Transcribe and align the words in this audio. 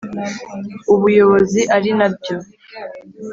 ubuyobozi 0.93 1.61
ari 1.75 1.91
na 1.97 2.07
byo 2.15 2.35